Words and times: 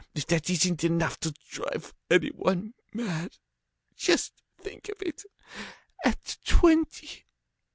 If 0.15 0.25
that 0.29 0.49
isn't 0.49 0.83
enough 0.83 1.19
to 1.19 1.31
drive 1.51 1.93
any 2.09 2.29
one 2.29 2.73
mad! 2.91 3.37
Just 3.95 4.41
think 4.57 4.89
of 4.89 4.99
it! 4.99 5.23
At 6.03 6.37
twenty! 6.43 7.25